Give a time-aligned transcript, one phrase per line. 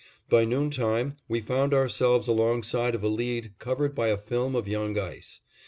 [0.31, 4.97] By noontime, we found ourselves alongside of a lead covered by a film of young
[4.97, 5.41] ice.